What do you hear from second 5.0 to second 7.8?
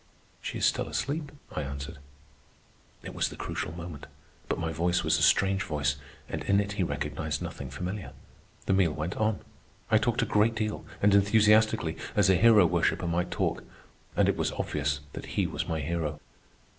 was a strange voice, and in it he recognized nothing